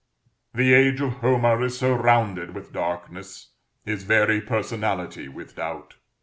The 0.55 0.73
age 0.73 0.99
of 1.01 1.17
Homer 1.17 1.61
is 1.61 1.77
surrounded 1.77 2.55
with 2.55 2.73
darkness, 2.73 3.51
his 3.85 4.01
very 4.03 4.41
personality 4.41 5.27
with 5.27 5.57
doubt. 5.57 5.93